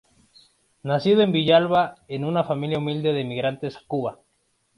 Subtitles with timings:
[0.81, 4.17] Nacido en Villalba en una familia humilde de emigrantes a Cuba.